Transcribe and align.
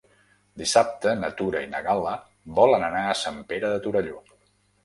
Dissabte 0.61 1.11
na 1.19 1.29
Tura 1.41 1.61
i 1.65 1.69
na 1.75 1.81
Gal·la 1.89 2.15
volen 2.61 2.87
anar 2.89 3.05
a 3.11 3.15
Sant 3.23 3.39
Pere 3.53 3.73
de 3.75 3.85
Torelló. 3.89 4.19